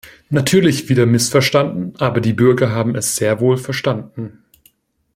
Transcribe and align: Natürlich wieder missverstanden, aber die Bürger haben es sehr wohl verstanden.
Natürlich 0.31 0.89
wieder 0.89 1.05
missverstanden, 1.05 1.93
aber 1.99 2.21
die 2.21 2.33
Bürger 2.33 2.71
haben 2.71 2.95
es 2.95 3.17
sehr 3.17 3.39
wohl 3.39 3.57
verstanden. 3.57 4.43